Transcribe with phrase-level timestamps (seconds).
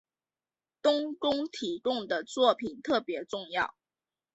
[0.81, 3.75] 冬宫提供的作品特别重要。